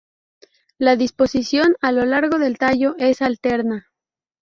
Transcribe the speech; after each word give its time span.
La 0.79 0.95
disposición 0.95 1.75
a 1.79 1.91
lo 1.91 2.05
largo 2.05 2.39
del 2.39 2.57
tallo 2.57 2.95
es 2.97 3.21
alterna. 3.21 3.85